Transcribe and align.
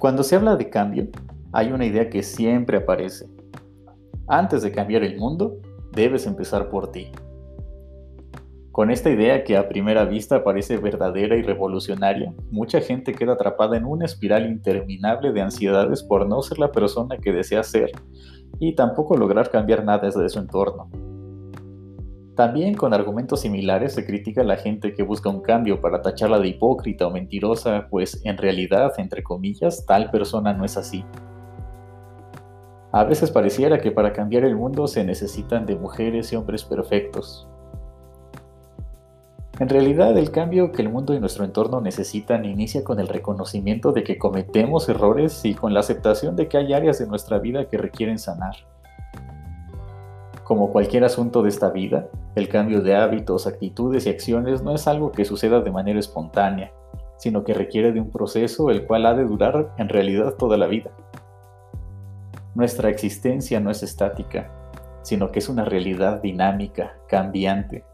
Cuando 0.00 0.22
se 0.22 0.34
habla 0.34 0.56
de 0.56 0.70
cambio, 0.70 1.08
hay 1.52 1.72
una 1.72 1.84
idea 1.84 2.08
que 2.08 2.22
siempre 2.22 2.78
aparece. 2.78 3.28
Antes 4.26 4.62
de 4.62 4.72
cambiar 4.72 5.04
el 5.04 5.18
mundo, 5.18 5.58
debes 5.92 6.26
empezar 6.26 6.70
por 6.70 6.90
ti. 6.90 7.12
Con 8.72 8.90
esta 8.90 9.10
idea 9.10 9.44
que 9.44 9.58
a 9.58 9.68
primera 9.68 10.06
vista 10.06 10.42
parece 10.42 10.78
verdadera 10.78 11.36
y 11.36 11.42
revolucionaria, 11.42 12.32
mucha 12.50 12.80
gente 12.80 13.12
queda 13.12 13.34
atrapada 13.34 13.76
en 13.76 13.84
una 13.84 14.06
espiral 14.06 14.46
interminable 14.46 15.32
de 15.32 15.42
ansiedades 15.42 16.02
por 16.02 16.26
no 16.26 16.40
ser 16.40 16.58
la 16.58 16.72
persona 16.72 17.18
que 17.18 17.32
desea 17.32 17.62
ser 17.62 17.90
y 18.58 18.74
tampoco 18.74 19.18
lograr 19.18 19.50
cambiar 19.50 19.84
nada 19.84 20.06
desde 20.06 20.30
su 20.30 20.38
entorno. 20.38 20.88
También 22.40 22.72
con 22.72 22.94
argumentos 22.94 23.42
similares 23.42 23.92
se 23.92 24.06
critica 24.06 24.40
a 24.40 24.44
la 24.44 24.56
gente 24.56 24.94
que 24.94 25.02
busca 25.02 25.28
un 25.28 25.42
cambio 25.42 25.82
para 25.82 26.00
tacharla 26.00 26.38
de 26.38 26.48
hipócrita 26.48 27.06
o 27.06 27.10
mentirosa, 27.10 27.86
pues 27.90 28.22
en 28.24 28.38
realidad, 28.38 28.94
entre 28.96 29.22
comillas, 29.22 29.84
tal 29.84 30.10
persona 30.10 30.54
no 30.54 30.64
es 30.64 30.78
así. 30.78 31.04
A 32.92 33.04
veces 33.04 33.30
pareciera 33.30 33.78
que 33.78 33.90
para 33.90 34.14
cambiar 34.14 34.44
el 34.44 34.56
mundo 34.56 34.86
se 34.86 35.04
necesitan 35.04 35.66
de 35.66 35.76
mujeres 35.76 36.32
y 36.32 36.36
hombres 36.36 36.64
perfectos. 36.64 37.46
En 39.58 39.68
realidad, 39.68 40.16
el 40.16 40.30
cambio 40.30 40.72
que 40.72 40.80
el 40.80 40.88
mundo 40.88 41.12
y 41.12 41.20
nuestro 41.20 41.44
entorno 41.44 41.82
necesitan 41.82 42.46
inicia 42.46 42.82
con 42.82 43.00
el 43.00 43.08
reconocimiento 43.08 43.92
de 43.92 44.02
que 44.02 44.16
cometemos 44.16 44.88
errores 44.88 45.44
y 45.44 45.52
con 45.52 45.74
la 45.74 45.80
aceptación 45.80 46.36
de 46.36 46.48
que 46.48 46.56
hay 46.56 46.72
áreas 46.72 46.98
de 47.00 47.06
nuestra 47.06 47.38
vida 47.38 47.66
que 47.66 47.76
requieren 47.76 48.18
sanar. 48.18 48.56
Como 50.50 50.72
cualquier 50.72 51.04
asunto 51.04 51.44
de 51.44 51.48
esta 51.48 51.70
vida, 51.70 52.08
el 52.34 52.48
cambio 52.48 52.80
de 52.80 52.96
hábitos, 52.96 53.46
actitudes 53.46 54.06
y 54.06 54.10
acciones 54.10 54.64
no 54.64 54.74
es 54.74 54.88
algo 54.88 55.12
que 55.12 55.24
suceda 55.24 55.60
de 55.60 55.70
manera 55.70 56.00
espontánea, 56.00 56.72
sino 57.18 57.44
que 57.44 57.54
requiere 57.54 57.92
de 57.92 58.00
un 58.00 58.10
proceso 58.10 58.68
el 58.68 58.84
cual 58.84 59.06
ha 59.06 59.14
de 59.14 59.24
durar 59.24 59.72
en 59.78 59.88
realidad 59.88 60.34
toda 60.36 60.56
la 60.56 60.66
vida. 60.66 60.90
Nuestra 62.56 62.88
existencia 62.90 63.60
no 63.60 63.70
es 63.70 63.84
estática, 63.84 64.50
sino 65.02 65.30
que 65.30 65.38
es 65.38 65.48
una 65.48 65.64
realidad 65.64 66.20
dinámica, 66.20 66.96
cambiante. 67.06 67.84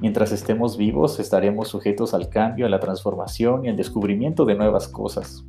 Mientras 0.00 0.32
estemos 0.32 0.76
vivos, 0.76 1.20
estaremos 1.20 1.68
sujetos 1.68 2.14
al 2.14 2.30
cambio, 2.30 2.66
a 2.66 2.68
la 2.68 2.80
transformación 2.80 3.64
y 3.64 3.68
al 3.68 3.76
descubrimiento 3.76 4.44
de 4.44 4.56
nuevas 4.56 4.88
cosas. 4.88 5.44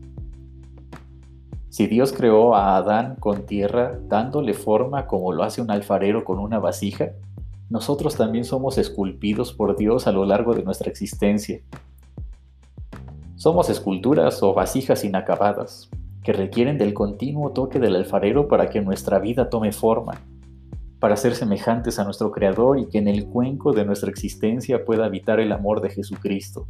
Si 1.79 1.87
Dios 1.87 2.11
creó 2.11 2.55
a 2.55 2.75
Adán 2.75 3.15
con 3.21 3.45
tierra, 3.45 3.97
dándole 4.09 4.53
forma 4.53 5.07
como 5.07 5.31
lo 5.31 5.43
hace 5.43 5.61
un 5.61 5.71
alfarero 5.71 6.25
con 6.25 6.37
una 6.37 6.59
vasija, 6.59 7.11
nosotros 7.69 8.17
también 8.17 8.43
somos 8.43 8.77
esculpidos 8.77 9.53
por 9.53 9.77
Dios 9.77 10.05
a 10.05 10.11
lo 10.11 10.25
largo 10.25 10.53
de 10.53 10.63
nuestra 10.63 10.89
existencia. 10.89 11.61
Somos 13.37 13.69
esculturas 13.69 14.43
o 14.43 14.53
vasijas 14.53 15.05
inacabadas, 15.05 15.89
que 16.21 16.33
requieren 16.33 16.77
del 16.77 16.93
continuo 16.93 17.51
toque 17.51 17.79
del 17.79 17.95
alfarero 17.95 18.49
para 18.49 18.69
que 18.69 18.81
nuestra 18.81 19.19
vida 19.19 19.49
tome 19.49 19.71
forma, 19.71 20.19
para 20.99 21.15
ser 21.15 21.33
semejantes 21.33 21.97
a 21.97 22.03
nuestro 22.03 22.29
Creador 22.31 22.77
y 22.77 22.87
que 22.87 22.97
en 22.97 23.07
el 23.07 23.25
cuenco 23.25 23.71
de 23.71 23.85
nuestra 23.85 24.09
existencia 24.09 24.83
pueda 24.83 25.05
habitar 25.05 25.39
el 25.39 25.53
amor 25.53 25.79
de 25.79 25.91
Jesucristo. 25.91 26.67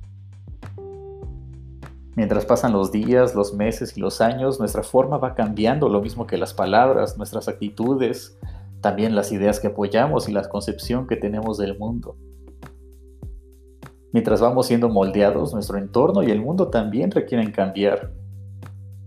Mientras 2.20 2.46
pasan 2.46 2.74
los 2.74 2.92
días, 2.92 3.34
los 3.34 3.54
meses 3.54 3.96
y 3.96 4.02
los 4.02 4.20
años, 4.20 4.60
nuestra 4.60 4.84
forma 4.84 5.18
va 5.18 5.36
cambiando, 5.36 5.88
lo 5.88 6.02
mismo 6.02 6.28
que 6.28 6.36
las 6.36 6.54
palabras, 6.54 7.18
nuestras 7.18 7.48
actitudes, 7.48 8.38
también 8.82 9.16
las 9.16 9.32
ideas 9.32 9.62
que 9.62 9.68
apoyamos 9.68 10.28
y 10.28 10.34
la 10.34 10.44
concepción 10.50 11.08
que 11.08 11.16
tenemos 11.16 11.58
del 11.58 11.80
mundo. 11.80 12.18
Mientras 14.12 14.42
vamos 14.42 14.68
siendo 14.68 14.90
moldeados, 14.90 15.54
nuestro 15.54 15.78
entorno 15.78 16.22
y 16.22 16.30
el 16.30 16.42
mundo 16.42 16.68
también 16.68 17.10
requieren 17.10 17.54
cambiar. 17.54 18.12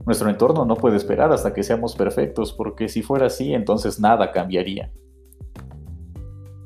Nuestro 0.07 0.31
entorno 0.31 0.65
no 0.65 0.77
puede 0.77 0.97
esperar 0.97 1.35
hasta 1.35 1.53
que 1.53 1.65
seamos 1.65 1.95
perfectos, 1.95 2.55
porque 2.55 2.89
si 2.89 3.03
fuera 3.03 3.27
así, 3.27 3.53
entonces 3.53 4.01
nada 4.01 4.33
cambiaría. 4.33 4.91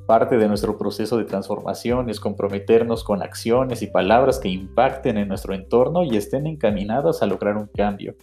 Parte 0.06 0.38
de 0.38 0.46
nuestro 0.46 0.78
proceso 0.78 1.18
de 1.18 1.24
transformación 1.24 2.08
es 2.10 2.20
comprometernos 2.20 3.02
con 3.02 3.22
acciones 3.22 3.82
y 3.82 3.88
palabras 3.88 4.38
que 4.38 4.48
impacten 4.48 5.18
en 5.18 5.26
nuestro 5.26 5.52
entorno 5.52 6.04
y 6.04 6.16
estén 6.16 6.46
encaminadas 6.46 7.22
a 7.22 7.26
lograr 7.26 7.56
un 7.56 7.66
cambio. 7.66 8.14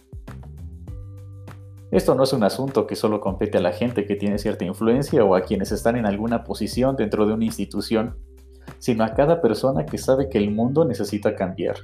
Esto 1.90 2.14
no 2.14 2.24
es 2.24 2.32
un 2.32 2.42
asunto 2.42 2.86
que 2.86 2.96
solo 2.96 3.20
compete 3.20 3.58
a 3.58 3.60
la 3.60 3.72
gente 3.72 4.06
que 4.06 4.16
tiene 4.16 4.38
cierta 4.38 4.64
influencia 4.64 5.22
o 5.24 5.34
a 5.34 5.42
quienes 5.42 5.72
están 5.72 5.96
en 5.96 6.06
alguna 6.06 6.42
posición 6.42 6.96
dentro 6.96 7.26
de 7.26 7.34
una 7.34 7.44
institución, 7.44 8.16
sino 8.78 9.04
a 9.04 9.12
cada 9.12 9.42
persona 9.42 9.84
que 9.84 9.98
sabe 9.98 10.30
que 10.30 10.38
el 10.38 10.50
mundo 10.50 10.86
necesita 10.86 11.36
cambiar. 11.36 11.76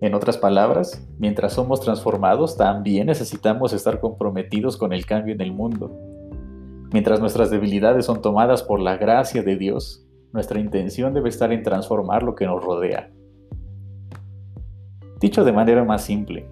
En 0.00 0.14
otras 0.14 0.38
palabras, 0.38 1.06
mientras 1.18 1.52
somos 1.52 1.82
transformados, 1.82 2.56
también 2.56 3.08
necesitamos 3.08 3.74
estar 3.74 4.00
comprometidos 4.00 4.78
con 4.78 4.94
el 4.94 5.04
cambio 5.04 5.34
en 5.34 5.42
el 5.42 5.52
mundo. 5.52 6.17
Mientras 6.92 7.20
nuestras 7.20 7.50
debilidades 7.50 8.06
son 8.06 8.22
tomadas 8.22 8.62
por 8.62 8.80
la 8.80 8.96
gracia 8.96 9.42
de 9.42 9.56
Dios, 9.56 10.06
nuestra 10.32 10.58
intención 10.58 11.12
debe 11.12 11.28
estar 11.28 11.52
en 11.52 11.62
transformar 11.62 12.22
lo 12.22 12.34
que 12.34 12.46
nos 12.46 12.64
rodea. 12.64 13.10
Dicho 15.20 15.44
de 15.44 15.52
manera 15.52 15.84
más 15.84 16.02
simple, 16.02 16.46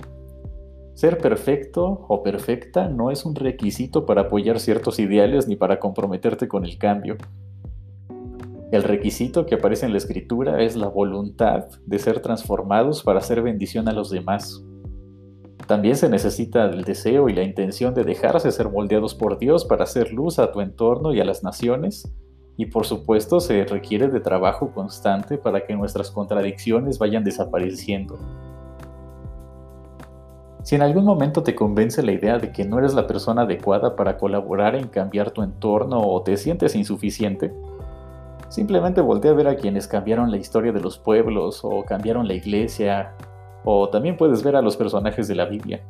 ser 0.94 1.18
perfecto 1.18 2.04
o 2.08 2.22
perfecta 2.22 2.88
no 2.88 3.10
es 3.10 3.24
un 3.24 3.34
requisito 3.34 4.04
para 4.04 4.22
apoyar 4.22 4.60
ciertos 4.60 4.98
ideales 4.98 5.46
ni 5.46 5.56
para 5.56 5.78
comprometerte 5.78 6.48
con 6.48 6.64
el 6.64 6.76
cambio. 6.76 7.16
El 8.72 8.82
requisito 8.82 9.46
que 9.46 9.54
aparece 9.54 9.86
en 9.86 9.92
la 9.92 9.98
escritura 9.98 10.60
es 10.60 10.76
la 10.76 10.88
voluntad 10.88 11.66
de 11.86 11.98
ser 11.98 12.20
transformados 12.20 13.02
para 13.02 13.20
hacer 13.20 13.40
bendición 13.40 13.88
a 13.88 13.92
los 13.92 14.10
demás. 14.10 14.64
También 15.66 15.96
se 15.96 16.08
necesita 16.08 16.66
el 16.66 16.84
deseo 16.84 17.28
y 17.28 17.34
la 17.34 17.42
intención 17.42 17.92
de 17.92 18.04
dejarse 18.04 18.52
ser 18.52 18.70
moldeados 18.70 19.14
por 19.14 19.38
Dios 19.38 19.64
para 19.64 19.84
hacer 19.84 20.12
luz 20.12 20.38
a 20.38 20.52
tu 20.52 20.60
entorno 20.60 21.12
y 21.12 21.20
a 21.20 21.24
las 21.24 21.42
naciones. 21.42 22.12
Y 22.56 22.66
por 22.66 22.86
supuesto 22.86 23.40
se 23.40 23.64
requiere 23.64 24.08
de 24.08 24.20
trabajo 24.20 24.70
constante 24.72 25.38
para 25.38 25.66
que 25.66 25.74
nuestras 25.74 26.10
contradicciones 26.10 26.98
vayan 26.98 27.24
desapareciendo. 27.24 28.18
Si 30.62 30.74
en 30.74 30.82
algún 30.82 31.04
momento 31.04 31.42
te 31.42 31.54
convence 31.54 32.02
la 32.02 32.12
idea 32.12 32.38
de 32.38 32.52
que 32.52 32.64
no 32.64 32.78
eres 32.78 32.94
la 32.94 33.06
persona 33.06 33.42
adecuada 33.42 33.94
para 33.94 34.18
colaborar 34.18 34.74
en 34.74 34.88
cambiar 34.88 35.30
tu 35.30 35.42
entorno 35.42 36.00
o 36.00 36.22
te 36.22 36.36
sientes 36.36 36.74
insuficiente, 36.74 37.52
simplemente 38.48 39.00
voltea 39.00 39.32
a 39.32 39.34
ver 39.34 39.48
a 39.48 39.56
quienes 39.56 39.86
cambiaron 39.86 40.30
la 40.30 40.38
historia 40.38 40.72
de 40.72 40.80
los 40.80 40.98
pueblos 40.98 41.60
o 41.62 41.84
cambiaron 41.84 42.26
la 42.26 42.34
iglesia 42.34 43.12
o 43.68 43.88
también 43.88 44.16
puedes 44.16 44.44
ver 44.44 44.54
a 44.54 44.62
los 44.62 44.76
personajes 44.76 45.26
de 45.26 45.34
la 45.34 45.44
Biblia. 45.44 45.82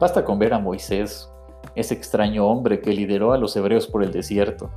Basta 0.00 0.24
con 0.24 0.40
ver 0.40 0.52
a 0.52 0.58
Moisés, 0.58 1.32
ese 1.76 1.94
extraño 1.94 2.48
hombre 2.48 2.80
que 2.80 2.92
lideró 2.92 3.32
a 3.32 3.38
los 3.38 3.54
hebreos 3.54 3.86
por 3.86 4.02
el 4.02 4.10
desierto. 4.10 4.70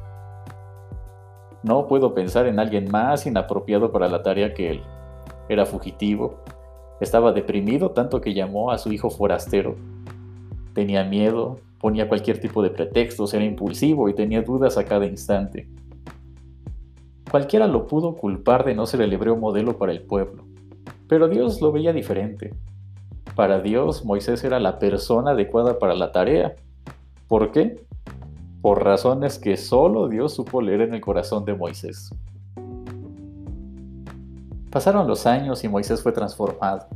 No 1.63 1.87
puedo 1.87 2.13
pensar 2.13 2.45
en 2.45 2.59
alguien 2.59 2.91
más 2.91 3.25
inapropiado 3.25 3.91
para 3.91 4.07
la 4.07 4.21
tarea 4.21 4.53
que 4.53 4.69
él. 4.69 4.83
Era 5.49 5.65
fugitivo, 5.65 6.35
estaba 6.99 7.31
deprimido 7.31 7.89
tanto 7.89 8.21
que 8.21 8.35
llamó 8.35 8.69
a 8.69 8.77
su 8.77 8.93
hijo 8.93 9.09
forastero. 9.09 9.75
Tenía 10.75 11.03
miedo, 11.03 11.57
ponía 11.79 12.07
cualquier 12.07 12.39
tipo 12.39 12.61
de 12.61 12.69
pretextos, 12.69 13.33
era 13.33 13.43
impulsivo 13.43 14.07
y 14.07 14.13
tenía 14.13 14.43
dudas 14.43 14.77
a 14.77 14.85
cada 14.85 15.07
instante. 15.07 15.67
Cualquiera 17.31 17.65
lo 17.65 17.87
pudo 17.87 18.15
culpar 18.17 18.63
de 18.65 18.75
no 18.75 18.85
ser 18.85 19.01
el 19.01 19.11
hebreo 19.13 19.35
modelo 19.35 19.79
para 19.79 19.93
el 19.93 20.03
pueblo. 20.03 20.52
Pero 21.07 21.27
Dios 21.27 21.61
lo 21.61 21.71
veía 21.71 21.93
diferente. 21.93 22.53
Para 23.35 23.59
Dios, 23.59 24.05
Moisés 24.05 24.43
era 24.43 24.59
la 24.59 24.79
persona 24.79 25.31
adecuada 25.31 25.79
para 25.79 25.95
la 25.95 26.11
tarea. 26.11 26.55
¿Por 27.27 27.51
qué? 27.51 27.83
Por 28.61 28.83
razones 28.83 29.39
que 29.39 29.57
solo 29.57 30.07
Dios 30.07 30.33
supo 30.33 30.61
leer 30.61 30.81
en 30.81 30.93
el 30.93 31.01
corazón 31.01 31.43
de 31.45 31.55
Moisés. 31.55 32.13
Pasaron 34.69 35.07
los 35.07 35.25
años 35.25 35.63
y 35.63 35.67
Moisés 35.67 36.01
fue 36.01 36.11
transformado. 36.11 36.87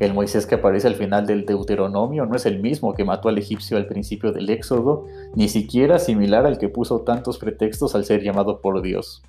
El 0.00 0.14
Moisés 0.14 0.46
que 0.46 0.54
aparece 0.54 0.86
al 0.86 0.94
final 0.94 1.26
del 1.26 1.44
Deuteronomio 1.44 2.24
no 2.24 2.34
es 2.34 2.46
el 2.46 2.60
mismo 2.60 2.94
que 2.94 3.04
mató 3.04 3.28
al 3.28 3.36
egipcio 3.36 3.76
al 3.76 3.86
principio 3.86 4.32
del 4.32 4.48
Éxodo, 4.48 5.06
ni 5.34 5.48
siquiera 5.48 5.98
similar 5.98 6.46
al 6.46 6.56
que 6.56 6.70
puso 6.70 7.02
tantos 7.02 7.38
pretextos 7.38 7.94
al 7.94 8.06
ser 8.06 8.22
llamado 8.22 8.60
por 8.62 8.80
Dios. 8.80 9.22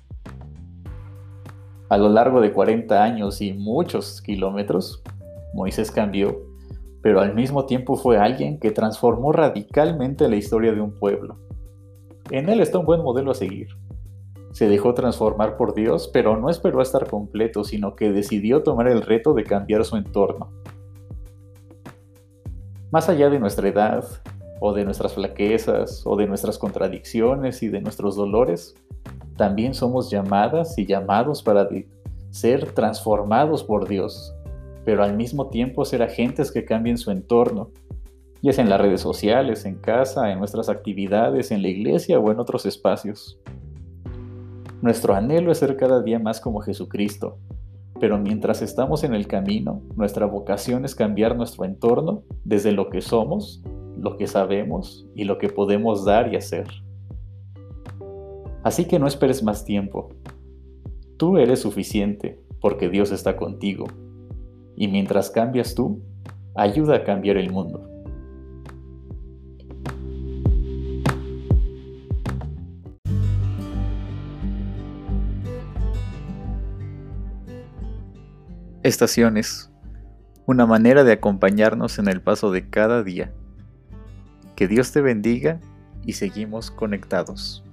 A 1.92 1.98
lo 1.98 2.08
largo 2.08 2.40
de 2.40 2.52
40 2.52 3.04
años 3.04 3.42
y 3.42 3.52
muchos 3.52 4.22
kilómetros, 4.22 5.02
Moisés 5.52 5.90
cambió, 5.90 6.40
pero 7.02 7.20
al 7.20 7.34
mismo 7.34 7.66
tiempo 7.66 7.96
fue 7.96 8.16
alguien 8.16 8.58
que 8.58 8.70
transformó 8.70 9.30
radicalmente 9.30 10.26
la 10.26 10.36
historia 10.36 10.72
de 10.72 10.80
un 10.80 10.98
pueblo. 10.98 11.36
En 12.30 12.48
él 12.48 12.60
está 12.60 12.78
un 12.78 12.86
buen 12.86 13.02
modelo 13.02 13.32
a 13.32 13.34
seguir. 13.34 13.68
Se 14.52 14.70
dejó 14.70 14.94
transformar 14.94 15.58
por 15.58 15.74
Dios, 15.74 16.08
pero 16.10 16.38
no 16.38 16.48
esperó 16.48 16.80
a 16.80 16.82
estar 16.82 17.06
completo, 17.10 17.62
sino 17.62 17.94
que 17.94 18.10
decidió 18.10 18.62
tomar 18.62 18.88
el 18.88 19.02
reto 19.02 19.34
de 19.34 19.44
cambiar 19.44 19.84
su 19.84 19.98
entorno. 19.98 20.50
Más 22.90 23.10
allá 23.10 23.28
de 23.28 23.38
nuestra 23.38 23.68
edad, 23.68 24.06
o 24.60 24.72
de 24.72 24.86
nuestras 24.86 25.12
flaquezas, 25.12 26.06
o 26.06 26.16
de 26.16 26.26
nuestras 26.26 26.56
contradicciones 26.56 27.62
y 27.62 27.68
de 27.68 27.82
nuestros 27.82 28.16
dolores, 28.16 28.76
también 29.36 29.74
somos 29.74 30.10
llamadas 30.10 30.78
y 30.78 30.86
llamados 30.86 31.42
para 31.42 31.68
ser 32.30 32.72
transformados 32.72 33.64
por 33.64 33.88
Dios, 33.88 34.34
pero 34.84 35.02
al 35.02 35.16
mismo 35.16 35.48
tiempo 35.48 35.84
ser 35.84 36.02
agentes 36.02 36.50
que 36.50 36.64
cambien 36.64 36.98
su 36.98 37.10
entorno, 37.10 37.70
ya 38.42 38.52
sea 38.52 38.64
en 38.64 38.70
las 38.70 38.80
redes 38.80 39.00
sociales, 39.00 39.64
en 39.64 39.76
casa, 39.76 40.32
en 40.32 40.38
nuestras 40.38 40.68
actividades, 40.68 41.50
en 41.50 41.62
la 41.62 41.68
iglesia 41.68 42.18
o 42.18 42.32
en 42.32 42.40
otros 42.40 42.66
espacios. 42.66 43.38
Nuestro 44.80 45.14
anhelo 45.14 45.52
es 45.52 45.58
ser 45.58 45.76
cada 45.76 46.02
día 46.02 46.18
más 46.18 46.40
como 46.40 46.60
Jesucristo, 46.60 47.38
pero 48.00 48.18
mientras 48.18 48.62
estamos 48.62 49.04
en 49.04 49.14
el 49.14 49.28
camino, 49.28 49.80
nuestra 49.94 50.26
vocación 50.26 50.84
es 50.84 50.96
cambiar 50.96 51.36
nuestro 51.36 51.64
entorno 51.64 52.24
desde 52.44 52.72
lo 52.72 52.90
que 52.90 53.00
somos, 53.00 53.62
lo 53.96 54.16
que 54.16 54.26
sabemos 54.26 55.06
y 55.14 55.22
lo 55.22 55.38
que 55.38 55.48
podemos 55.48 56.04
dar 56.04 56.32
y 56.32 56.36
hacer. 56.36 56.66
Así 58.62 58.84
que 58.84 58.98
no 58.98 59.06
esperes 59.06 59.42
más 59.42 59.64
tiempo. 59.64 60.10
Tú 61.16 61.36
eres 61.38 61.60
suficiente 61.60 62.40
porque 62.60 62.88
Dios 62.88 63.10
está 63.10 63.36
contigo. 63.36 63.86
Y 64.76 64.88
mientras 64.88 65.30
cambias 65.30 65.74
tú, 65.74 66.00
ayuda 66.54 66.96
a 66.96 67.04
cambiar 67.04 67.36
el 67.36 67.50
mundo. 67.50 67.88
Estaciones. 78.84 79.70
Una 80.46 80.66
manera 80.66 81.04
de 81.04 81.12
acompañarnos 81.12 81.98
en 81.98 82.08
el 82.08 82.20
paso 82.20 82.50
de 82.50 82.68
cada 82.68 83.02
día. 83.02 83.32
Que 84.56 84.66
Dios 84.66 84.92
te 84.92 85.00
bendiga 85.00 85.60
y 86.04 86.14
seguimos 86.14 86.70
conectados. 86.70 87.64